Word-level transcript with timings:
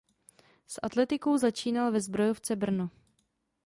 S 0.67 0.79
atletikou 0.83 1.37
začínal 1.37 1.91
ve 1.91 2.01
Zbrojovce 2.01 2.55
Brno. 2.55 2.89